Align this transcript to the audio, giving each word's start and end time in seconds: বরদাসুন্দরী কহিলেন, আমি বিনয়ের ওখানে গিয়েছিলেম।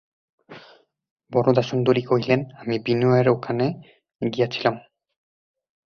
বরদাসুন্দরী 1.31 2.01
কহিলেন, 2.01 2.41
আমি 2.55 2.75
বিনয়ের 2.79 3.27
ওখানে 3.29 3.65
গিয়েছিলেম। 4.21 4.75